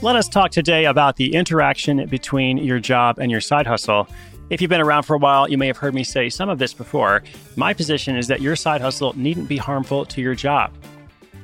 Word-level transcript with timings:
Let 0.00 0.14
us 0.14 0.28
talk 0.28 0.52
today 0.52 0.84
about 0.84 1.16
the 1.16 1.34
interaction 1.34 2.06
between 2.06 2.58
your 2.58 2.78
job 2.78 3.18
and 3.18 3.32
your 3.32 3.40
side 3.40 3.66
hustle. 3.66 4.06
If 4.48 4.60
you've 4.62 4.68
been 4.68 4.80
around 4.80 5.02
for 5.02 5.16
a 5.16 5.18
while, 5.18 5.50
you 5.50 5.58
may 5.58 5.66
have 5.66 5.76
heard 5.76 5.92
me 5.92 6.04
say 6.04 6.28
some 6.28 6.48
of 6.48 6.60
this 6.60 6.72
before. 6.72 7.24
My 7.56 7.74
position 7.74 8.14
is 8.16 8.28
that 8.28 8.40
your 8.40 8.54
side 8.54 8.80
hustle 8.80 9.12
needn't 9.18 9.48
be 9.48 9.56
harmful 9.56 10.04
to 10.06 10.20
your 10.20 10.36
job. 10.36 10.72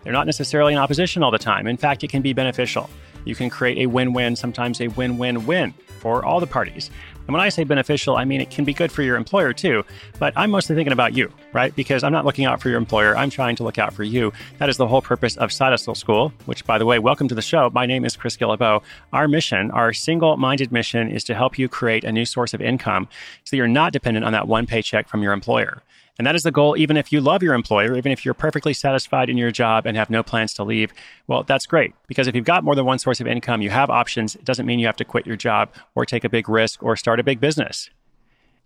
They're 0.04 0.12
not 0.12 0.26
necessarily 0.26 0.72
in 0.72 0.78
opposition 0.78 1.24
all 1.24 1.32
the 1.32 1.38
time. 1.38 1.66
In 1.66 1.76
fact, 1.76 2.04
it 2.04 2.10
can 2.10 2.22
be 2.22 2.32
beneficial. 2.32 2.88
You 3.24 3.34
can 3.34 3.50
create 3.50 3.78
a 3.78 3.86
win 3.86 4.12
win, 4.12 4.36
sometimes 4.36 4.80
a 4.80 4.86
win 4.86 5.18
win 5.18 5.46
win 5.46 5.74
for 6.04 6.22
all 6.22 6.38
the 6.38 6.46
parties. 6.46 6.90
And 7.26 7.32
when 7.32 7.40
I 7.40 7.48
say 7.48 7.64
beneficial, 7.64 8.14
I 8.14 8.26
mean 8.26 8.42
it 8.42 8.50
can 8.50 8.66
be 8.66 8.74
good 8.74 8.92
for 8.92 9.00
your 9.00 9.16
employer 9.16 9.54
too. 9.54 9.86
But 10.18 10.34
I'm 10.36 10.50
mostly 10.50 10.76
thinking 10.76 10.92
about 10.92 11.14
you, 11.14 11.32
right? 11.54 11.74
Because 11.74 12.04
I'm 12.04 12.12
not 12.12 12.26
looking 12.26 12.44
out 12.44 12.60
for 12.60 12.68
your 12.68 12.76
employer. 12.76 13.16
I'm 13.16 13.30
trying 13.30 13.56
to 13.56 13.64
look 13.64 13.78
out 13.78 13.94
for 13.94 14.02
you. 14.02 14.30
That 14.58 14.68
is 14.68 14.76
the 14.76 14.86
whole 14.86 15.00
purpose 15.00 15.38
of 15.38 15.50
Side 15.50 15.74
School, 15.80 16.30
which, 16.44 16.66
by 16.66 16.76
the 16.76 16.84
way, 16.84 16.98
welcome 16.98 17.26
to 17.28 17.34
the 17.34 17.40
show. 17.40 17.70
My 17.72 17.86
name 17.86 18.04
is 18.04 18.16
Chris 18.16 18.36
Guillebeau. 18.36 18.82
Our 19.14 19.28
mission, 19.28 19.70
our 19.70 19.94
single 19.94 20.36
minded 20.36 20.72
mission, 20.72 21.08
is 21.10 21.24
to 21.24 21.34
help 21.34 21.58
you 21.58 21.70
create 21.70 22.04
a 22.04 22.12
new 22.12 22.26
source 22.26 22.52
of 22.52 22.60
income 22.60 23.08
so 23.44 23.56
you're 23.56 23.66
not 23.66 23.94
dependent 23.94 24.26
on 24.26 24.32
that 24.32 24.46
one 24.46 24.66
paycheck 24.66 25.08
from 25.08 25.22
your 25.22 25.32
employer. 25.32 25.82
And 26.18 26.26
that 26.26 26.36
is 26.36 26.44
the 26.44 26.52
goal, 26.52 26.76
even 26.76 26.96
if 26.96 27.12
you 27.12 27.20
love 27.20 27.42
your 27.42 27.54
employer, 27.54 27.96
even 27.96 28.12
if 28.12 28.24
you're 28.24 28.34
perfectly 28.34 28.72
satisfied 28.72 29.28
in 29.28 29.36
your 29.36 29.50
job 29.50 29.84
and 29.84 29.96
have 29.96 30.10
no 30.10 30.22
plans 30.22 30.54
to 30.54 30.64
leave. 30.64 30.92
Well, 31.26 31.42
that's 31.42 31.66
great 31.66 31.92
because 32.06 32.28
if 32.28 32.36
you've 32.36 32.44
got 32.44 32.62
more 32.62 32.76
than 32.76 32.84
one 32.84 33.00
source 33.00 33.20
of 33.20 33.26
income, 33.26 33.62
you 33.62 33.70
have 33.70 33.90
options. 33.90 34.36
It 34.36 34.44
doesn't 34.44 34.66
mean 34.66 34.78
you 34.78 34.86
have 34.86 34.96
to 34.96 35.04
quit 35.04 35.26
your 35.26 35.36
job 35.36 35.70
or 35.94 36.06
take 36.06 36.22
a 36.22 36.28
big 36.28 36.48
risk 36.48 36.82
or 36.82 36.94
start 36.94 37.18
a 37.18 37.24
big 37.24 37.40
business. 37.40 37.90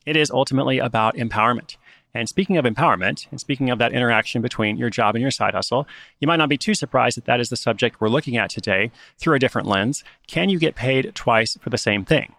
It 0.04 0.16
is 0.16 0.30
ultimately 0.30 0.78
about 0.78 1.16
empowerment. 1.16 1.76
And 2.14 2.28
speaking 2.28 2.56
of 2.56 2.64
empowerment, 2.64 3.26
and 3.30 3.38
speaking 3.38 3.70
of 3.70 3.78
that 3.78 3.92
interaction 3.92 4.40
between 4.40 4.76
your 4.76 4.90
job 4.90 5.14
and 5.14 5.22
your 5.22 5.30
side 5.30 5.54
hustle, 5.54 5.86
you 6.20 6.26
might 6.26 6.36
not 6.36 6.48
be 6.48 6.56
too 6.56 6.74
surprised 6.74 7.16
that 7.16 7.26
that 7.26 7.40
is 7.40 7.50
the 7.50 7.56
subject 7.56 8.00
we're 8.00 8.08
looking 8.08 8.36
at 8.36 8.50
today 8.50 8.90
through 9.18 9.36
a 9.36 9.38
different 9.38 9.68
lens. 9.68 10.04
Can 10.26 10.48
you 10.48 10.58
get 10.58 10.74
paid 10.74 11.14
twice 11.14 11.58
for 11.60 11.70
the 11.70 11.78
same 11.78 12.04
thing? 12.04 12.34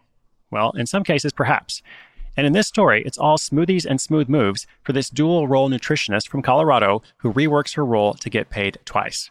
Well, 0.51 0.71
in 0.71 0.87
some 0.87 1.03
cases, 1.03 1.31
perhaps. 1.31 1.83
And 2.39 2.47
in 2.47 2.53
this 2.53 2.67
story, 2.67 3.03
it's 3.05 3.17
all 3.17 3.37
smoothies 3.37 3.85
and 3.85 3.99
smooth 3.99 4.29
moves 4.29 4.65
for 4.81 4.93
this 4.93 5.09
dual 5.09 5.49
role 5.49 5.69
nutritionist 5.69 6.29
from 6.29 6.41
Colorado 6.41 7.01
who 7.17 7.33
reworks 7.33 7.75
her 7.75 7.85
role 7.85 8.13
to 8.13 8.29
get 8.29 8.49
paid 8.49 8.77
twice. 8.85 9.29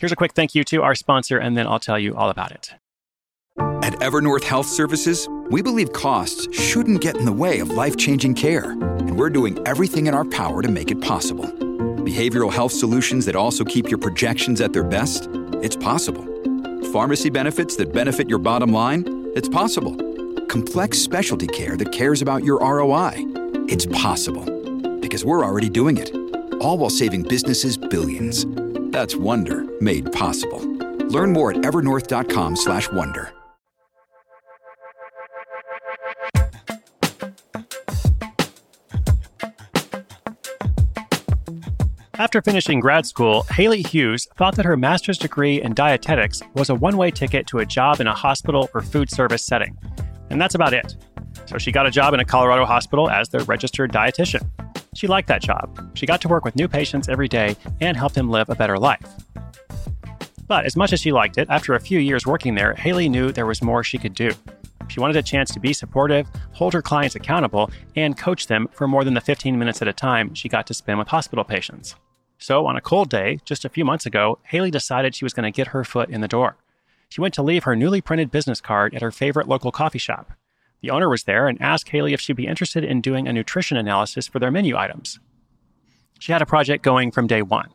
Here's 0.00 0.10
a 0.10 0.16
quick 0.16 0.32
thank 0.32 0.56
you 0.56 0.64
to 0.64 0.82
our 0.82 0.96
sponsor, 0.96 1.38
and 1.38 1.56
then 1.56 1.68
I'll 1.68 1.78
tell 1.78 2.00
you 2.00 2.16
all 2.16 2.30
about 2.30 2.50
it. 2.50 2.74
At 3.84 3.92
Evernorth 4.00 4.42
Health 4.42 4.66
Services, 4.66 5.28
we 5.52 5.62
believe 5.62 5.92
costs 5.92 6.52
shouldn't 6.52 7.00
get 7.00 7.16
in 7.16 7.26
the 7.26 7.32
way 7.32 7.60
of 7.60 7.70
life 7.70 7.96
changing 7.96 8.34
care, 8.34 8.72
and 8.72 9.16
we're 9.16 9.30
doing 9.30 9.64
everything 9.64 10.08
in 10.08 10.14
our 10.14 10.24
power 10.24 10.60
to 10.60 10.68
make 10.68 10.90
it 10.90 11.00
possible. 11.00 11.46
Behavioral 12.02 12.52
health 12.52 12.72
solutions 12.72 13.24
that 13.26 13.36
also 13.36 13.62
keep 13.64 13.88
your 13.88 13.98
projections 13.98 14.60
at 14.60 14.72
their 14.72 14.82
best? 14.82 15.28
It's 15.62 15.76
possible. 15.76 16.26
Pharmacy 16.92 17.30
benefits 17.30 17.76
that 17.76 17.92
benefit 17.92 18.28
your 18.28 18.40
bottom 18.40 18.72
line? 18.72 19.04
It's 19.36 19.48
possible 19.48 20.07
complex 20.48 20.98
specialty 20.98 21.46
care 21.46 21.76
that 21.76 21.92
cares 21.92 22.22
about 22.22 22.42
your 22.42 22.58
ROI. 22.60 23.12
It's 23.68 23.86
possible 23.86 24.44
because 25.00 25.24
we're 25.24 25.44
already 25.44 25.68
doing 25.68 25.96
it. 25.98 26.10
All 26.60 26.78
while 26.78 26.90
saving 26.90 27.22
businesses 27.22 27.76
billions. 27.76 28.46
That's 28.90 29.14
Wonder 29.14 29.64
made 29.80 30.10
possible. 30.12 30.60
Learn 31.08 31.32
more 31.32 31.52
at 31.52 31.58
evernorth.com/wonder. 31.58 33.32
After 42.18 42.42
finishing 42.42 42.80
grad 42.80 43.06
school, 43.06 43.44
Haley 43.44 43.80
Hughes 43.80 44.26
thought 44.36 44.56
that 44.56 44.64
her 44.64 44.76
master's 44.76 45.18
degree 45.18 45.62
in 45.62 45.72
dietetics 45.72 46.42
was 46.54 46.68
a 46.68 46.74
one 46.74 46.96
way 46.96 47.12
ticket 47.12 47.46
to 47.46 47.58
a 47.58 47.64
job 47.64 48.00
in 48.00 48.08
a 48.08 48.12
hospital 48.12 48.68
or 48.74 48.82
food 48.82 49.08
service 49.08 49.46
setting. 49.46 49.78
And 50.30 50.40
that's 50.40 50.54
about 50.54 50.74
it. 50.74 50.96
So 51.46 51.58
she 51.58 51.72
got 51.72 51.86
a 51.86 51.90
job 51.90 52.14
in 52.14 52.20
a 52.20 52.24
Colorado 52.24 52.64
hospital 52.64 53.08
as 53.10 53.28
their 53.28 53.42
registered 53.44 53.92
dietitian. 53.92 54.48
She 54.94 55.06
liked 55.06 55.28
that 55.28 55.42
job. 55.42 55.78
She 55.94 56.06
got 56.06 56.20
to 56.22 56.28
work 56.28 56.44
with 56.44 56.56
new 56.56 56.68
patients 56.68 57.08
every 57.08 57.28
day 57.28 57.56
and 57.80 57.96
help 57.96 58.12
them 58.12 58.30
live 58.30 58.48
a 58.48 58.54
better 58.54 58.78
life. 58.78 59.06
But 60.46 60.64
as 60.64 60.76
much 60.76 60.92
as 60.92 61.00
she 61.00 61.12
liked 61.12 61.38
it, 61.38 61.46
after 61.50 61.74
a 61.74 61.80
few 61.80 61.98
years 61.98 62.26
working 62.26 62.54
there, 62.54 62.74
Haley 62.74 63.08
knew 63.08 63.30
there 63.30 63.46
was 63.46 63.62
more 63.62 63.84
she 63.84 63.98
could 63.98 64.14
do. 64.14 64.32
She 64.88 65.00
wanted 65.00 65.16
a 65.16 65.22
chance 65.22 65.50
to 65.52 65.60
be 65.60 65.74
supportive, 65.74 66.26
hold 66.52 66.72
her 66.72 66.80
clients 66.80 67.14
accountable, 67.14 67.70
and 67.94 68.16
coach 68.16 68.46
them 68.46 68.68
for 68.72 68.88
more 68.88 69.04
than 69.04 69.14
the 69.14 69.20
15 69.20 69.58
minutes 69.58 69.82
at 69.82 69.88
a 69.88 69.92
time 69.92 70.34
she 70.34 70.48
got 70.48 70.66
to 70.66 70.74
spend 70.74 70.98
with 70.98 71.08
hospital 71.08 71.44
patients. 71.44 71.94
So, 72.38 72.66
on 72.66 72.76
a 72.76 72.80
cold 72.80 73.10
day, 73.10 73.40
just 73.44 73.64
a 73.64 73.68
few 73.68 73.84
months 73.84 74.06
ago, 74.06 74.38
Haley 74.44 74.70
decided 74.70 75.14
she 75.14 75.24
was 75.24 75.34
going 75.34 75.50
to 75.50 75.56
get 75.56 75.68
her 75.68 75.84
foot 75.84 76.08
in 76.08 76.22
the 76.22 76.28
door 76.28 76.56
she 77.08 77.20
went 77.20 77.34
to 77.34 77.42
leave 77.42 77.64
her 77.64 77.76
newly 77.76 78.00
printed 78.00 78.30
business 78.30 78.60
card 78.60 78.94
at 78.94 79.02
her 79.02 79.10
favorite 79.10 79.48
local 79.48 79.72
coffee 79.72 79.98
shop. 79.98 80.32
The 80.80 80.90
owner 80.90 81.08
was 81.08 81.24
there 81.24 81.48
and 81.48 81.60
asked 81.60 81.88
Haley 81.88 82.12
if 82.12 82.20
she'd 82.20 82.36
be 82.36 82.46
interested 82.46 82.84
in 82.84 83.00
doing 83.00 83.26
a 83.26 83.32
nutrition 83.32 83.76
analysis 83.76 84.28
for 84.28 84.38
their 84.38 84.50
menu 84.50 84.76
items. 84.76 85.18
She 86.18 86.32
had 86.32 86.42
a 86.42 86.46
project 86.46 86.84
going 86.84 87.10
from 87.10 87.26
day 87.26 87.42
one. 87.42 87.70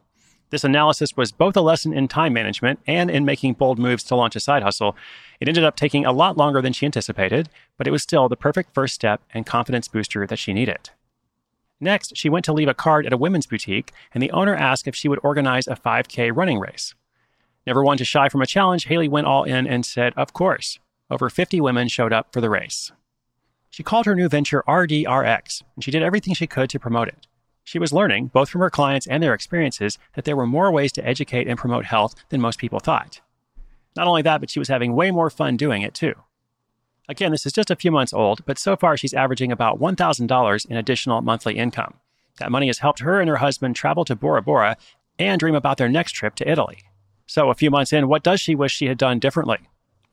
This 0.49 0.63
analysis 0.63 1.17
was 1.17 1.31
both 1.31 1.57
a 1.57 1.61
lesson 1.61 1.93
in 1.93 2.07
time 2.07 2.31
management 2.31 2.79
and 2.85 3.09
in 3.09 3.25
making 3.25 3.53
bold 3.53 3.79
moves 3.79 4.03
to 4.03 4.15
launch 4.15 4.35
a 4.35 4.39
side 4.39 4.61
hustle. 4.61 4.95
It 5.39 5.47
ended 5.47 5.63
up 5.63 5.75
taking 5.75 6.05
a 6.05 6.11
lot 6.11 6.37
longer 6.37 6.61
than 6.61 6.73
she 6.73 6.85
anticipated, 6.85 7.49
but 7.75 7.87
it 7.87 7.91
was 7.91 8.03
still 8.03 8.29
the 8.29 8.37
perfect 8.37 8.73
first 8.73 8.93
step 8.93 9.21
and 9.33 9.47
confidence 9.47 9.87
booster 9.87 10.27
that 10.27 10.37
she 10.37 10.53
needed. 10.53 10.91
Next, 11.79 12.15
she 12.15 12.29
went 12.29 12.45
to 12.45 12.53
leave 12.53 12.67
a 12.67 12.73
card 12.75 13.07
at 13.07 13.13
a 13.13 13.17
women's 13.17 13.47
boutique, 13.47 13.91
and 14.13 14.21
the 14.21 14.31
owner 14.31 14.55
asked 14.55 14.87
if 14.87 14.95
she 14.95 15.09
would 15.09 15.19
organize 15.23 15.67
a 15.67 15.75
5K 15.75 16.31
running 16.33 16.59
race. 16.59 16.93
Never 17.65 17.83
one 17.83 17.97
to 17.97 18.05
shy 18.05 18.29
from 18.29 18.41
a 18.41 18.47
challenge, 18.47 18.85
Haley 18.85 19.07
went 19.07 19.27
all 19.27 19.43
in 19.43 19.67
and 19.67 19.85
said, 19.85 20.13
Of 20.17 20.33
course. 20.33 20.79
Over 21.09 21.29
50 21.29 21.61
women 21.61 21.87
showed 21.87 22.13
up 22.13 22.33
for 22.33 22.41
the 22.41 22.49
race. 22.49 22.91
She 23.69 23.83
called 23.83 24.05
her 24.05 24.15
new 24.15 24.29
venture 24.29 24.63
RDRX, 24.67 25.63
and 25.75 25.83
she 25.83 25.91
did 25.91 26.03
everything 26.03 26.33
she 26.33 26.47
could 26.47 26.69
to 26.69 26.79
promote 26.79 27.07
it. 27.07 27.27
She 27.63 27.79
was 27.79 27.93
learning, 27.93 28.27
both 28.27 28.49
from 28.49 28.61
her 28.61 28.69
clients 28.69 29.07
and 29.07 29.23
their 29.23 29.33
experiences, 29.33 29.97
that 30.15 30.25
there 30.25 30.35
were 30.35 30.45
more 30.45 30.71
ways 30.71 30.91
to 30.93 31.07
educate 31.07 31.47
and 31.47 31.57
promote 31.57 31.85
health 31.85 32.15
than 32.29 32.41
most 32.41 32.59
people 32.59 32.79
thought. 32.79 33.21
Not 33.95 34.07
only 34.07 34.21
that, 34.23 34.41
but 34.41 34.49
she 34.49 34.59
was 34.59 34.67
having 34.67 34.95
way 34.95 35.11
more 35.11 35.29
fun 35.29 35.55
doing 35.55 35.81
it 35.81 35.93
too. 35.93 36.13
Again, 37.07 37.31
this 37.31 37.45
is 37.45 37.53
just 37.53 37.71
a 37.71 37.75
few 37.75 37.91
months 37.91 38.13
old, 38.13 38.45
but 38.45 38.57
so 38.57 38.75
far 38.75 38.97
she's 38.97 39.13
averaging 39.13 39.51
about 39.51 39.79
$1,000 39.79 40.65
in 40.65 40.77
additional 40.77 41.21
monthly 41.21 41.57
income. 41.57 41.95
That 42.37 42.51
money 42.51 42.67
has 42.67 42.79
helped 42.79 42.99
her 42.99 43.19
and 43.19 43.29
her 43.29 43.37
husband 43.37 43.75
travel 43.75 44.05
to 44.05 44.15
Bora 44.15 44.41
Bora 44.41 44.77
and 45.19 45.39
dream 45.39 45.55
about 45.55 45.77
their 45.77 45.89
next 45.89 46.13
trip 46.13 46.35
to 46.35 46.49
Italy. 46.49 46.79
So, 47.33 47.49
a 47.49 47.55
few 47.55 47.71
months 47.71 47.91
in, 47.91 48.07
what 48.07 48.21
does 48.21 48.39
she 48.39 48.53
wish 48.53 48.75
she 48.75 48.85
had 48.85 48.99
done 48.99 49.17
differently? 49.17 49.57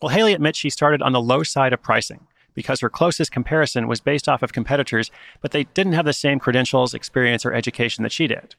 Well, 0.01 0.09
Haley 0.09 0.33
admits 0.33 0.59
she 0.59 0.71
started 0.71 1.03
on 1.03 1.13
the 1.13 1.21
low 1.21 1.43
side 1.43 1.75
of 1.75 1.83
pricing 1.83 2.27
because 2.55 2.81
her 2.81 2.89
closest 2.89 3.31
comparison 3.31 3.87
was 3.87 4.01
based 4.01 4.27
off 4.27 4.43
of 4.43 4.55
competitors, 4.55 5.11
but 5.43 5.51
they 5.51 5.65
didn't 5.65 5.93
have 5.93 6.07
the 6.07 6.15
same 6.15 6.39
credentials, 6.39 6.95
experience, 6.95 7.45
or 7.45 7.53
education 7.53 8.05
that 8.05 8.13
she 8.13 8.27
did. 8.27 8.55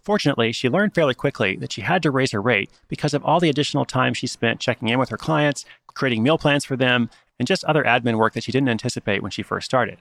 Fortunately, 0.00 0.52
she 0.52 0.68
learned 0.68 0.94
fairly 0.94 1.14
quickly 1.14 1.56
that 1.56 1.72
she 1.72 1.80
had 1.80 2.00
to 2.04 2.12
raise 2.12 2.30
her 2.30 2.40
rate 2.40 2.70
because 2.86 3.12
of 3.12 3.24
all 3.24 3.40
the 3.40 3.50
additional 3.50 3.84
time 3.84 4.14
she 4.14 4.28
spent 4.28 4.60
checking 4.60 4.86
in 4.86 5.00
with 5.00 5.08
her 5.08 5.16
clients, 5.16 5.64
creating 5.94 6.22
meal 6.22 6.38
plans 6.38 6.64
for 6.64 6.76
them, 6.76 7.10
and 7.40 7.48
just 7.48 7.64
other 7.64 7.82
admin 7.82 8.18
work 8.18 8.34
that 8.34 8.44
she 8.44 8.52
didn't 8.52 8.68
anticipate 8.68 9.20
when 9.20 9.32
she 9.32 9.42
first 9.42 9.64
started. 9.64 9.98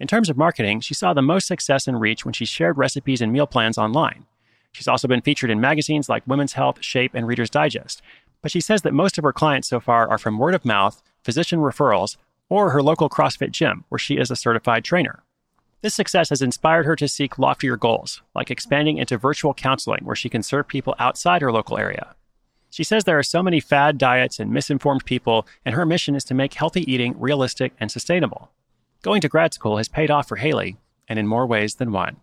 In 0.00 0.06
terms 0.06 0.30
of 0.30 0.38
marketing, 0.38 0.80
she 0.80 0.94
saw 0.94 1.12
the 1.12 1.20
most 1.20 1.46
success 1.46 1.86
and 1.86 2.00
reach 2.00 2.24
when 2.24 2.32
she 2.32 2.46
shared 2.46 2.78
recipes 2.78 3.20
and 3.20 3.30
meal 3.30 3.46
plans 3.46 3.76
online. 3.76 4.24
She's 4.72 4.88
also 4.88 5.06
been 5.06 5.20
featured 5.20 5.50
in 5.50 5.60
magazines 5.60 6.08
like 6.08 6.26
Women's 6.26 6.54
Health, 6.54 6.82
Shape, 6.82 7.12
and 7.14 7.26
Reader's 7.26 7.50
Digest. 7.50 8.02
But 8.40 8.50
she 8.50 8.60
says 8.60 8.82
that 8.82 8.94
most 8.94 9.18
of 9.18 9.24
her 9.24 9.32
clients 9.32 9.68
so 9.68 9.78
far 9.78 10.08
are 10.08 10.18
from 10.18 10.38
word 10.38 10.54
of 10.54 10.64
mouth, 10.64 11.02
physician 11.22 11.60
referrals, 11.60 12.16
or 12.48 12.70
her 12.70 12.82
local 12.82 13.08
CrossFit 13.08 13.52
gym, 13.52 13.84
where 13.88 13.98
she 13.98 14.16
is 14.16 14.30
a 14.30 14.36
certified 14.36 14.84
trainer. 14.84 15.22
This 15.82 15.94
success 15.94 16.28
has 16.28 16.42
inspired 16.42 16.86
her 16.86 16.96
to 16.96 17.08
seek 17.08 17.38
loftier 17.38 17.76
goals, 17.76 18.22
like 18.34 18.50
expanding 18.50 18.98
into 18.98 19.18
virtual 19.18 19.52
counseling, 19.52 20.04
where 20.04 20.16
she 20.16 20.28
can 20.28 20.42
serve 20.42 20.68
people 20.68 20.94
outside 20.98 21.42
her 21.42 21.52
local 21.52 21.78
area. 21.78 22.14
She 22.70 22.84
says 22.84 23.04
there 23.04 23.18
are 23.18 23.24
so 23.24 23.42
many 23.42 23.60
fad 23.60 23.98
diets 23.98 24.38
and 24.38 24.50
misinformed 24.50 25.04
people, 25.04 25.46
and 25.64 25.74
her 25.74 25.84
mission 25.84 26.14
is 26.14 26.24
to 26.24 26.34
make 26.34 26.54
healthy 26.54 26.90
eating 26.90 27.14
realistic 27.18 27.72
and 27.78 27.90
sustainable. 27.90 28.50
Going 29.02 29.20
to 29.20 29.28
grad 29.28 29.52
school 29.52 29.76
has 29.76 29.88
paid 29.88 30.10
off 30.10 30.28
for 30.28 30.36
Haley, 30.36 30.76
and 31.08 31.18
in 31.18 31.26
more 31.26 31.46
ways 31.46 31.74
than 31.74 31.92
one. 31.92 32.16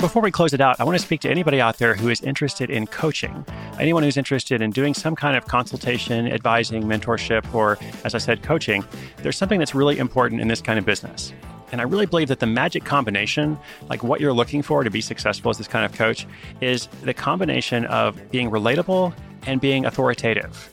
Before 0.00 0.22
we 0.22 0.30
close 0.30 0.52
it 0.52 0.60
out, 0.60 0.78
I 0.78 0.84
want 0.84 0.96
to 0.96 1.04
speak 1.04 1.20
to 1.22 1.28
anybody 1.30 1.60
out 1.60 1.78
there 1.78 1.96
who 1.96 2.08
is 2.08 2.20
interested 2.22 2.70
in 2.70 2.86
coaching. 2.86 3.44
Anyone 3.80 4.04
who's 4.04 4.16
interested 4.16 4.62
in 4.62 4.70
doing 4.70 4.94
some 4.94 5.16
kind 5.16 5.36
of 5.36 5.46
consultation, 5.46 6.30
advising, 6.30 6.84
mentorship, 6.84 7.52
or, 7.52 7.78
as 8.04 8.14
I 8.14 8.18
said, 8.18 8.44
coaching, 8.44 8.84
there's 9.18 9.36
something 9.36 9.58
that's 9.58 9.74
really 9.74 9.98
important 9.98 10.40
in 10.40 10.46
this 10.46 10.62
kind 10.62 10.78
of 10.78 10.84
business. 10.84 11.32
And 11.72 11.80
I 11.80 11.84
really 11.84 12.06
believe 12.06 12.28
that 12.28 12.38
the 12.38 12.46
magic 12.46 12.84
combination, 12.84 13.58
like 13.90 14.04
what 14.04 14.20
you're 14.20 14.32
looking 14.32 14.62
for 14.62 14.84
to 14.84 14.90
be 14.90 15.00
successful 15.00 15.50
as 15.50 15.58
this 15.58 15.66
kind 15.66 15.84
of 15.84 15.92
coach, 15.92 16.28
is 16.60 16.86
the 17.02 17.12
combination 17.12 17.84
of 17.86 18.30
being 18.30 18.52
relatable 18.52 19.12
and 19.46 19.60
being 19.60 19.84
authoritative. 19.84 20.70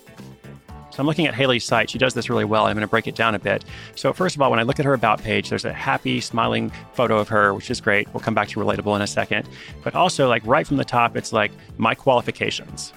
So 0.95 1.01
I'm 1.01 1.07
looking 1.07 1.27
at 1.27 1.35
Haley's 1.35 1.65
site. 1.65 1.89
She 1.89 1.97
does 1.97 2.13
this 2.13 2.29
really 2.29 2.45
well. 2.45 2.67
I'm 2.67 2.73
going 2.73 2.79
to 2.79 2.87
break 2.87 3.05
it 3.05 3.15
down 3.15 3.35
a 3.35 3.39
bit. 3.39 3.65
So 3.95 4.13
first 4.13 4.37
of 4.37 4.41
all, 4.41 4.49
when 4.49 4.61
I 4.61 4.63
look 4.63 4.79
at 4.79 4.85
her 4.85 4.93
about 4.93 5.21
page, 5.21 5.49
there's 5.49 5.65
a 5.65 5.73
happy, 5.73 6.21
smiling 6.21 6.71
photo 6.93 7.17
of 7.17 7.27
her, 7.27 7.53
which 7.53 7.69
is 7.69 7.81
great. 7.81 8.07
We'll 8.13 8.23
come 8.23 8.33
back 8.33 8.47
to 8.49 8.61
relatable 8.61 8.95
in 8.95 9.01
a 9.01 9.07
second. 9.07 9.45
But 9.83 9.93
also, 9.93 10.29
like 10.29 10.41
right 10.45 10.65
from 10.65 10.77
the 10.77 10.85
top, 10.85 11.17
it's 11.17 11.33
like 11.33 11.51
my 11.77 11.95
qualifications. 11.95 12.93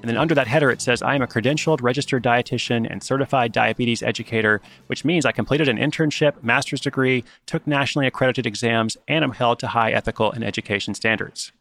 And 0.00 0.08
then 0.08 0.16
under 0.16 0.34
that 0.34 0.46
header, 0.46 0.70
it 0.70 0.80
says, 0.80 1.02
I 1.02 1.14
am 1.16 1.20
a 1.20 1.26
credentialed 1.26 1.82
registered 1.82 2.24
dietitian 2.24 2.90
and 2.90 3.02
certified 3.02 3.52
diabetes 3.52 4.02
educator, 4.02 4.62
which 4.86 5.04
means 5.04 5.26
I 5.26 5.32
completed 5.32 5.68
an 5.68 5.76
internship, 5.76 6.42
master's 6.42 6.80
degree, 6.80 7.24
took 7.44 7.66
nationally 7.66 8.06
accredited 8.06 8.46
exams, 8.46 8.96
and 9.06 9.22
am 9.22 9.32
held 9.32 9.58
to 9.58 9.66
high 9.66 9.92
ethical 9.92 10.32
and 10.32 10.42
education 10.42 10.94
standards. 10.94 11.52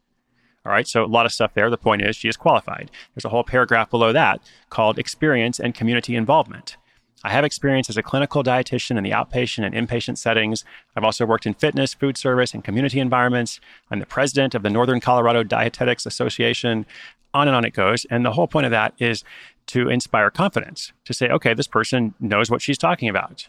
All 0.65 0.71
right, 0.71 0.88
so 0.88 1.04
a 1.04 1.06
lot 1.06 1.25
of 1.25 1.33
stuff 1.33 1.54
there. 1.54 1.69
The 1.69 1.77
point 1.77 2.01
is, 2.01 2.15
she 2.15 2.30
is 2.30 2.38
qualified. 2.38 2.89
There's 3.13 3.25
a 3.25 3.30
whole 3.30 3.44
paragraph 3.44 3.89
below 3.89 4.13
that 4.13 4.42
called 4.69 4.98
experience 4.98 5.60
and 5.60 5.75
community 5.75 6.15
involvement. 6.15 6.77
I 7.25 7.31
have 7.31 7.45
experience 7.45 7.89
as 7.89 7.98
a 7.98 8.04
clinical 8.04 8.44
dietitian 8.44 8.98
in 8.98 9.04
the 9.04 9.12
outpatient 9.12 9.65
and 9.65 9.75
inpatient 9.75 10.18
settings. 10.18 10.65
I've 10.95 11.06
also 11.06 11.25
worked 11.25 11.45
in 11.45 11.54
fitness, 11.54 11.94
food 11.94 12.18
service, 12.18 12.54
and 12.54 12.63
community 12.63 13.00
environments. 13.00 13.62
I'm 13.89 14.00
the 14.00 14.06
president 14.06 14.56
of 14.56 14.63
the 14.63 14.69
Northern 14.69 15.00
Colorado 15.00 15.44
Dietetics 15.44 16.06
Association. 16.06 16.86
On 17.33 17.48
and 17.48 17.56
on 17.56 17.65
it 17.65 17.74
goes. 17.74 18.06
And 18.10 18.25
the 18.25 18.33
whole 18.33 18.48
point 18.48 18.65
of 18.65 18.71
that 18.71 18.94
is 19.00 19.24
to 19.68 19.89
inspire 19.89 20.30
confidence, 20.30 20.92
to 21.06 21.13
say, 21.13 21.30
okay, 21.30 21.54
this 21.54 21.68
person 21.68 22.13
knows 22.19 22.51
what 22.51 22.62
she's 22.62 22.77
talking 22.77 23.10
about. 23.10 23.48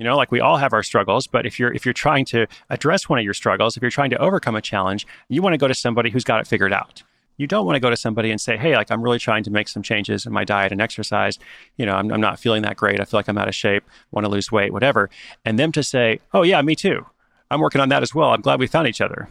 You 0.00 0.06
know, 0.06 0.16
like 0.16 0.32
we 0.32 0.40
all 0.40 0.56
have 0.56 0.72
our 0.72 0.82
struggles, 0.82 1.26
but 1.26 1.44
if 1.44 1.60
you're 1.60 1.74
if 1.74 1.84
you're 1.84 1.92
trying 1.92 2.24
to 2.26 2.46
address 2.70 3.06
one 3.06 3.18
of 3.18 3.24
your 3.24 3.34
struggles, 3.34 3.76
if 3.76 3.82
you're 3.82 3.90
trying 3.90 4.08
to 4.08 4.16
overcome 4.16 4.56
a 4.56 4.62
challenge, 4.62 5.06
you 5.28 5.42
want 5.42 5.52
to 5.52 5.58
go 5.58 5.68
to 5.68 5.74
somebody 5.74 6.08
who's 6.08 6.24
got 6.24 6.40
it 6.40 6.46
figured 6.46 6.72
out. 6.72 7.02
You 7.36 7.46
don't 7.46 7.66
want 7.66 7.76
to 7.76 7.80
go 7.80 7.90
to 7.90 7.98
somebody 7.98 8.30
and 8.30 8.40
say, 8.40 8.56
"Hey, 8.56 8.74
like 8.74 8.90
I'm 8.90 9.02
really 9.02 9.18
trying 9.18 9.44
to 9.44 9.50
make 9.50 9.68
some 9.68 9.82
changes 9.82 10.24
in 10.24 10.32
my 10.32 10.42
diet 10.42 10.72
and 10.72 10.80
exercise. 10.80 11.38
You 11.76 11.84
know, 11.84 11.96
I'm, 11.96 12.10
I'm 12.10 12.20
not 12.20 12.40
feeling 12.40 12.62
that 12.62 12.76
great. 12.76 12.98
I 12.98 13.04
feel 13.04 13.18
like 13.18 13.28
I'm 13.28 13.36
out 13.36 13.48
of 13.48 13.54
shape. 13.54 13.84
Want 14.10 14.24
to 14.24 14.30
lose 14.30 14.50
weight, 14.50 14.72
whatever." 14.72 15.10
And 15.44 15.58
them 15.58 15.70
to 15.72 15.82
say, 15.82 16.20
"Oh 16.32 16.44
yeah, 16.44 16.62
me 16.62 16.74
too. 16.74 17.04
I'm 17.50 17.60
working 17.60 17.82
on 17.82 17.90
that 17.90 18.02
as 18.02 18.14
well. 18.14 18.30
I'm 18.30 18.40
glad 18.40 18.58
we 18.58 18.68
found 18.68 18.88
each 18.88 19.02
other." 19.02 19.28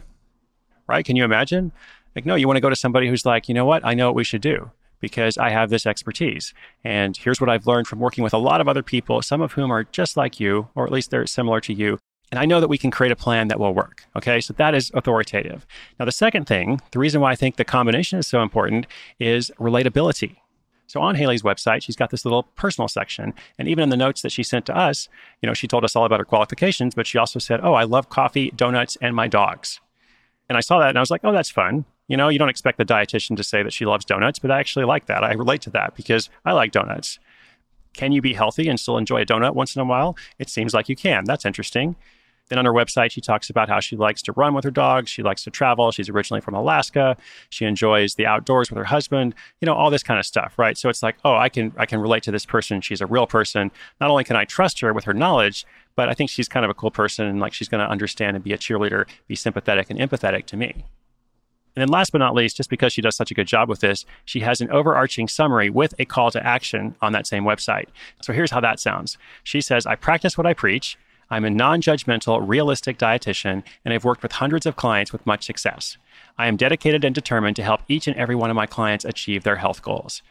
Right? 0.86 1.04
Can 1.04 1.16
you 1.16 1.24
imagine? 1.24 1.72
Like, 2.14 2.26
no, 2.26 2.36
you 2.36 2.46
want 2.46 2.58
to 2.58 2.60
go 2.60 2.70
to 2.70 2.76
somebody 2.76 3.08
who's 3.08 3.26
like, 3.26 3.48
you 3.48 3.54
know 3.54 3.64
what? 3.64 3.84
I 3.84 3.94
know 3.94 4.06
what 4.06 4.16
we 4.16 4.24
should 4.24 4.40
do 4.40 4.70
because 5.00 5.38
I 5.38 5.50
have 5.50 5.70
this 5.70 5.86
expertise. 5.86 6.54
And 6.84 7.16
here's 7.16 7.40
what 7.40 7.50
I've 7.50 7.66
learned 7.66 7.88
from 7.88 7.98
working 7.98 8.24
with 8.24 8.34
a 8.34 8.38
lot 8.38 8.60
of 8.60 8.68
other 8.68 8.82
people, 8.82 9.22
some 9.22 9.40
of 9.40 9.52
whom 9.52 9.70
are 9.70 9.84
just 9.84 10.16
like 10.16 10.38
you, 10.38 10.68
or 10.74 10.84
at 10.84 10.92
least 10.92 11.10
they're 11.10 11.26
similar 11.26 11.60
to 11.62 11.72
you. 11.72 11.98
And 12.30 12.38
I 12.38 12.44
know 12.44 12.60
that 12.60 12.68
we 12.68 12.78
can 12.78 12.90
create 12.90 13.10
a 13.10 13.16
plan 13.16 13.48
that 13.48 13.58
will 13.58 13.74
work. 13.74 14.04
Okay. 14.16 14.40
So 14.40 14.52
that 14.54 14.74
is 14.74 14.90
authoritative. 14.94 15.66
Now, 15.98 16.04
the 16.04 16.12
second 16.12 16.46
thing, 16.46 16.80
the 16.92 16.98
reason 16.98 17.20
why 17.20 17.32
I 17.32 17.36
think 17.36 17.56
the 17.56 17.64
combination 17.64 18.18
is 18.18 18.26
so 18.26 18.42
important 18.42 18.86
is 19.18 19.50
relatability. 19.58 20.36
So 20.86 21.00
on 21.00 21.14
Haley's 21.14 21.42
website, 21.42 21.82
she's 21.82 21.94
got 21.94 22.10
this 22.10 22.24
little 22.24 22.42
personal 22.42 22.88
section. 22.88 23.32
And 23.58 23.68
even 23.68 23.84
in 23.84 23.90
the 23.90 23.96
notes 23.96 24.22
that 24.22 24.32
she 24.32 24.42
sent 24.42 24.66
to 24.66 24.76
us, 24.76 25.08
you 25.40 25.46
know, 25.46 25.54
she 25.54 25.68
told 25.68 25.84
us 25.84 25.94
all 25.94 26.04
about 26.04 26.18
her 26.18 26.24
qualifications, 26.24 26.96
but 26.96 27.06
she 27.06 27.16
also 27.16 27.38
said, 27.38 27.60
Oh, 27.62 27.74
I 27.74 27.84
love 27.84 28.08
coffee, 28.08 28.50
donuts, 28.50 28.96
and 29.00 29.14
my 29.14 29.28
dogs. 29.28 29.80
And 30.48 30.58
I 30.58 30.60
saw 30.60 30.80
that 30.80 30.88
and 30.88 30.98
I 30.98 31.00
was 31.00 31.10
like, 31.10 31.20
Oh, 31.22 31.32
that's 31.32 31.50
fun. 31.50 31.84
You 32.10 32.16
know, 32.16 32.28
you 32.28 32.40
don't 32.40 32.48
expect 32.48 32.76
the 32.76 32.84
dietitian 32.84 33.36
to 33.36 33.44
say 33.44 33.62
that 33.62 33.72
she 33.72 33.86
loves 33.86 34.04
donuts, 34.04 34.40
but 34.40 34.50
I 34.50 34.58
actually 34.58 34.84
like 34.84 35.06
that. 35.06 35.22
I 35.22 35.32
relate 35.34 35.60
to 35.62 35.70
that 35.70 35.94
because 35.94 36.28
I 36.44 36.50
like 36.50 36.72
donuts. 36.72 37.20
Can 37.94 38.10
you 38.10 38.20
be 38.20 38.34
healthy 38.34 38.68
and 38.68 38.80
still 38.80 38.98
enjoy 38.98 39.22
a 39.22 39.24
donut 39.24 39.54
once 39.54 39.76
in 39.76 39.80
a 39.80 39.84
while? 39.84 40.16
It 40.36 40.50
seems 40.50 40.74
like 40.74 40.88
you 40.88 40.96
can. 40.96 41.22
That's 41.22 41.44
interesting. 41.44 41.94
Then 42.48 42.58
on 42.58 42.64
her 42.64 42.72
website, 42.72 43.12
she 43.12 43.20
talks 43.20 43.48
about 43.48 43.68
how 43.68 43.78
she 43.78 43.94
likes 43.94 44.22
to 44.22 44.32
run 44.32 44.54
with 44.54 44.64
her 44.64 44.72
dogs. 44.72 45.08
She 45.08 45.22
likes 45.22 45.44
to 45.44 45.50
travel. 45.50 45.92
She's 45.92 46.08
originally 46.08 46.40
from 46.40 46.54
Alaska. 46.54 47.16
She 47.48 47.64
enjoys 47.64 48.16
the 48.16 48.26
outdoors 48.26 48.72
with 48.72 48.78
her 48.78 48.84
husband. 48.86 49.36
You 49.60 49.66
know, 49.66 49.74
all 49.74 49.88
this 49.88 50.02
kind 50.02 50.18
of 50.18 50.26
stuff, 50.26 50.54
right? 50.58 50.76
So 50.76 50.88
it's 50.88 51.04
like, 51.04 51.16
oh, 51.24 51.36
I 51.36 51.48
can 51.48 51.72
I 51.76 51.86
can 51.86 52.00
relate 52.00 52.24
to 52.24 52.32
this 52.32 52.44
person. 52.44 52.80
She's 52.80 53.00
a 53.00 53.06
real 53.06 53.28
person. 53.28 53.70
Not 54.00 54.10
only 54.10 54.24
can 54.24 54.34
I 54.34 54.46
trust 54.46 54.80
her 54.80 54.92
with 54.92 55.04
her 55.04 55.14
knowledge, 55.14 55.64
but 55.94 56.08
I 56.08 56.14
think 56.14 56.28
she's 56.28 56.48
kind 56.48 56.64
of 56.64 56.72
a 56.72 56.74
cool 56.74 56.90
person 56.90 57.26
and 57.26 57.38
like 57.38 57.52
she's 57.52 57.68
going 57.68 57.86
to 57.86 57.88
understand 57.88 58.34
and 58.34 58.42
be 58.42 58.52
a 58.52 58.58
cheerleader, 58.58 59.08
be 59.28 59.36
sympathetic 59.36 59.88
and 59.88 60.00
empathetic 60.00 60.46
to 60.46 60.56
me. 60.56 60.86
And 61.76 61.82
then 61.82 61.88
last 61.88 62.12
but 62.12 62.18
not 62.18 62.34
least, 62.34 62.56
just 62.56 62.70
because 62.70 62.92
she 62.92 63.02
does 63.02 63.16
such 63.16 63.30
a 63.30 63.34
good 63.34 63.46
job 63.46 63.68
with 63.68 63.80
this, 63.80 64.04
she 64.24 64.40
has 64.40 64.60
an 64.60 64.70
overarching 64.70 65.28
summary 65.28 65.70
with 65.70 65.94
a 65.98 66.04
call 66.04 66.30
to 66.32 66.44
action 66.44 66.96
on 67.00 67.12
that 67.12 67.26
same 67.26 67.44
website. 67.44 67.86
So 68.22 68.32
here's 68.32 68.50
how 68.50 68.60
that 68.60 68.80
sounds. 68.80 69.18
She 69.44 69.60
says, 69.60 69.86
I 69.86 69.94
practice 69.94 70.36
what 70.36 70.46
I 70.46 70.54
preach. 70.54 70.98
I'm 71.30 71.44
a 71.44 71.50
non 71.50 71.80
judgmental, 71.80 72.42
realistic 72.46 72.98
dietitian, 72.98 73.62
and 73.84 73.94
I've 73.94 74.04
worked 74.04 74.22
with 74.22 74.32
hundreds 74.32 74.66
of 74.66 74.74
clients 74.74 75.12
with 75.12 75.26
much 75.26 75.44
success. 75.44 75.96
I 76.36 76.48
am 76.48 76.56
dedicated 76.56 77.04
and 77.04 77.14
determined 77.14 77.54
to 77.56 77.62
help 77.62 77.82
each 77.86 78.08
and 78.08 78.16
every 78.16 78.34
one 78.34 78.50
of 78.50 78.56
my 78.56 78.66
clients 78.66 79.04
achieve 79.04 79.44
their 79.44 79.56
health 79.56 79.82
goals. 79.82 80.22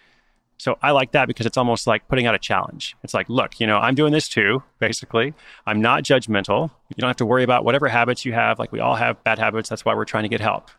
So 0.58 0.77
I 0.81 0.91
like 0.91 1.13
that 1.13 1.27
because 1.27 1.46
it's 1.46 1.55
almost 1.55 1.88
like 1.88 2.05
putting 2.10 2.27
out 2.27 2.36
a 2.36 2.39
challenge. 2.39 2.98
It's 3.01 3.13
like, 3.13 3.29
look, 3.29 3.62
you 3.62 3.65
know, 3.65 3.77
I'm 3.77 3.96
doing 3.96 4.12
this 4.12 4.27
too, 4.27 4.62
basically. 4.77 5.34
I'm 5.65 5.81
not 5.81 6.03
judgmental. 6.03 6.69
You 6.89 6.98
don't 6.98 7.08
have 7.08 7.15
to 7.17 7.25
worry 7.25 7.43
about 7.43 7.63
whatever 7.63 7.88
habits 7.88 8.25
you 8.25 8.34
have. 8.34 8.60
Like 8.60 8.74
we 8.74 8.81
all 8.81 8.96
have 8.96 9.24
bad 9.24 9.39
habits. 9.39 9.69
That's 9.69 9.86
why 9.86 9.96
we're 9.96 10.03
trying 10.03 10.24
to 10.24 10.29
get 10.29 10.41
help. 10.41 10.69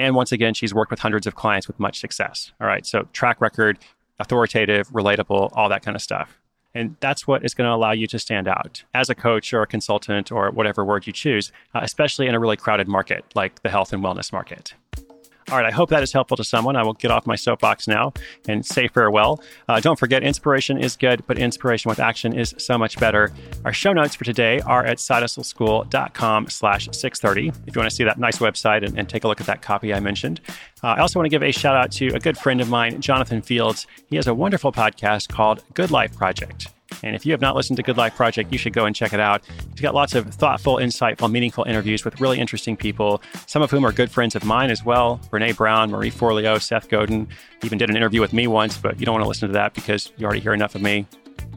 And 0.00 0.14
once 0.14 0.32
again, 0.32 0.54
she's 0.54 0.72
worked 0.72 0.90
with 0.90 1.00
hundreds 1.00 1.26
of 1.26 1.34
clients 1.34 1.68
with 1.68 1.78
much 1.78 2.00
success. 2.00 2.52
All 2.58 2.66
right. 2.66 2.86
So 2.86 3.06
track 3.12 3.38
record, 3.38 3.78
authoritative, 4.18 4.88
relatable, 4.88 5.50
all 5.54 5.68
that 5.68 5.82
kind 5.82 5.94
of 5.94 6.00
stuff. 6.00 6.38
And 6.74 6.96
that's 7.00 7.26
what 7.26 7.44
is 7.44 7.52
going 7.52 7.68
to 7.68 7.74
allow 7.74 7.92
you 7.92 8.06
to 8.06 8.18
stand 8.18 8.48
out 8.48 8.82
as 8.94 9.10
a 9.10 9.14
coach 9.14 9.52
or 9.52 9.60
a 9.60 9.66
consultant 9.66 10.32
or 10.32 10.50
whatever 10.52 10.86
word 10.86 11.06
you 11.06 11.12
choose, 11.12 11.52
uh, 11.74 11.80
especially 11.82 12.28
in 12.28 12.34
a 12.34 12.40
really 12.40 12.56
crowded 12.56 12.88
market 12.88 13.26
like 13.34 13.60
the 13.62 13.68
health 13.68 13.92
and 13.92 14.02
wellness 14.02 14.32
market. 14.32 14.72
All 15.50 15.56
right, 15.56 15.66
I 15.66 15.72
hope 15.72 15.90
that 15.90 16.04
is 16.04 16.12
helpful 16.12 16.36
to 16.36 16.44
someone. 16.44 16.76
I 16.76 16.84
will 16.84 16.92
get 16.92 17.10
off 17.10 17.26
my 17.26 17.34
soapbox 17.34 17.88
now 17.88 18.12
and 18.46 18.64
say 18.64 18.86
farewell. 18.86 19.42
Uh, 19.68 19.80
don't 19.80 19.98
forget, 19.98 20.22
inspiration 20.22 20.78
is 20.78 20.96
good, 20.96 21.26
but 21.26 21.38
inspiration 21.38 21.88
with 21.88 21.98
action 21.98 22.32
is 22.38 22.54
so 22.56 22.78
much 22.78 23.00
better. 23.00 23.32
Our 23.64 23.72
show 23.72 23.92
notes 23.92 24.14
for 24.14 24.22
today 24.22 24.60
are 24.60 24.84
at 24.84 24.98
sidehustleschool.com 24.98 26.50
slash 26.50 26.88
630 26.92 27.48
if 27.66 27.74
you 27.74 27.80
want 27.80 27.90
to 27.90 27.96
see 27.96 28.04
that 28.04 28.20
nice 28.20 28.38
website 28.38 28.86
and, 28.86 28.96
and 28.96 29.08
take 29.08 29.24
a 29.24 29.28
look 29.28 29.40
at 29.40 29.48
that 29.48 29.60
copy 29.60 29.92
I 29.92 29.98
mentioned. 29.98 30.40
Uh, 30.84 30.88
I 30.88 31.00
also 31.00 31.18
want 31.18 31.26
to 31.26 31.30
give 31.30 31.42
a 31.42 31.50
shout 31.50 31.74
out 31.74 31.90
to 31.92 32.14
a 32.14 32.20
good 32.20 32.38
friend 32.38 32.60
of 32.60 32.68
mine, 32.68 33.00
Jonathan 33.00 33.42
Fields. 33.42 33.88
He 34.08 34.14
has 34.16 34.28
a 34.28 34.34
wonderful 34.34 34.70
podcast 34.70 35.30
called 35.30 35.64
Good 35.74 35.90
Life 35.90 36.14
Project. 36.16 36.68
And 37.02 37.16
if 37.16 37.24
you 37.24 37.32
have 37.32 37.40
not 37.40 37.56
listened 37.56 37.76
to 37.78 37.82
Good 37.82 37.96
Life 37.96 38.14
Project, 38.14 38.52
you 38.52 38.58
should 38.58 38.72
go 38.72 38.84
and 38.84 38.94
check 38.94 39.12
it 39.12 39.20
out. 39.20 39.42
He's 39.72 39.80
got 39.80 39.94
lots 39.94 40.14
of 40.14 40.26
thoughtful, 40.34 40.76
insightful, 40.76 41.30
meaningful 41.30 41.64
interviews 41.64 42.04
with 42.04 42.20
really 42.20 42.38
interesting 42.38 42.76
people, 42.76 43.22
some 43.46 43.62
of 43.62 43.70
whom 43.70 43.84
are 43.84 43.92
good 43.92 44.10
friends 44.10 44.34
of 44.36 44.44
mine 44.44 44.70
as 44.70 44.84
well. 44.84 45.20
Brene 45.30 45.56
Brown, 45.56 45.90
Marie 45.90 46.10
Forleo, 46.10 46.60
Seth 46.60 46.88
Godin 46.88 47.28
even 47.62 47.78
did 47.78 47.90
an 47.90 47.96
interview 47.96 48.20
with 48.20 48.32
me 48.32 48.46
once, 48.46 48.76
but 48.76 48.98
you 48.98 49.06
don't 49.06 49.14
want 49.14 49.24
to 49.24 49.28
listen 49.28 49.48
to 49.48 49.54
that 49.54 49.74
because 49.74 50.12
you 50.16 50.24
already 50.24 50.40
hear 50.40 50.54
enough 50.54 50.74
of 50.74 50.82
me. 50.82 51.06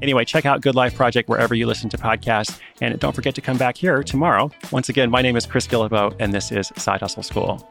Anyway, 0.01 0.25
check 0.25 0.45
out 0.45 0.61
Good 0.61 0.75
Life 0.75 0.95
Project 0.95 1.29
wherever 1.29 1.55
you 1.55 1.65
listen 1.65 1.89
to 1.89 1.97
podcasts. 1.97 2.59
And 2.81 2.99
don't 2.99 3.13
forget 3.13 3.35
to 3.35 3.41
come 3.41 3.57
back 3.57 3.77
here 3.77 4.03
tomorrow. 4.03 4.51
Once 4.71 4.89
again, 4.89 5.09
my 5.09 5.21
name 5.21 5.35
is 5.35 5.45
Chris 5.45 5.67
Guillebeau, 5.67 6.15
and 6.19 6.33
this 6.33 6.51
is 6.51 6.71
Side 6.75 6.99
Hustle 6.99 7.23
School. 7.23 7.69